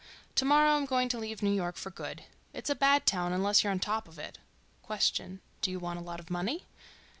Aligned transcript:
To 0.33 0.45
morrow 0.45 0.71
I'm 0.77 0.87
going 0.87 1.09
to 1.09 1.19
leave 1.19 1.43
New 1.43 1.51
York 1.53 1.75
for 1.75 1.91
good. 1.91 2.23
It's 2.53 2.71
a 2.71 2.73
bad 2.73 3.05
town 3.05 3.33
unless 3.33 3.63
you're 3.63 3.69
on 3.69 3.77
top 3.77 4.07
of 4.07 4.17
it. 4.17 4.39
Q.—Do 4.87 5.69
you 5.69 5.79
want 5.79 5.99
a 5.99 6.01
lot 6.01 6.19
of 6.19 6.31
money? 6.31 6.65